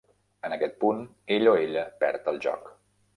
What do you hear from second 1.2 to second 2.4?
ell o ella perd